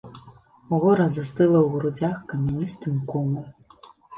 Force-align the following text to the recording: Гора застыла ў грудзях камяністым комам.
Гора 0.81 1.05
застыла 1.17 1.59
ў 1.63 1.67
грудзях 1.75 2.17
камяністым 2.35 2.95
комам. 3.13 3.45